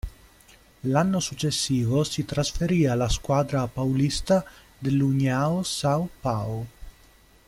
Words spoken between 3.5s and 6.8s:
paulista dell'União São João.